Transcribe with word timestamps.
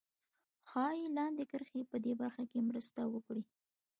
ښایي 0.69 1.05
لاندې 1.17 1.43
کرښې 1.51 1.81
په 1.91 1.97
دې 2.03 2.13
برخه 2.21 2.43
کې 2.51 2.59
مرسته 2.69 3.01
وکړي 3.13 3.43